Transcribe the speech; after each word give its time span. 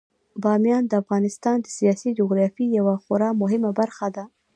بامیان 0.43 0.83
د 0.87 0.93
افغانستان 1.01 1.57
د 1.61 1.67
سیاسي 1.77 2.09
جغرافیې 2.19 2.67
یوه 2.79 2.95
خورا 3.03 3.29
مهمه 3.41 3.71
برخه 3.79 4.07
ده. 4.15 4.23